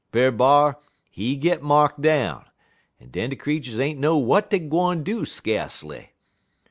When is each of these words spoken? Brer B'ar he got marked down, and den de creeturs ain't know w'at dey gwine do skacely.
Brer 0.11 0.31
B'ar 0.31 0.77
he 1.11 1.35
got 1.37 1.61
marked 1.61 2.01
down, 2.01 2.45
and 2.99 3.11
den 3.11 3.29
de 3.29 3.35
creeturs 3.35 3.79
ain't 3.79 3.99
know 3.99 4.19
w'at 4.19 4.49
dey 4.49 4.57
gwine 4.57 5.03
do 5.03 5.25
skacely. 5.25 6.07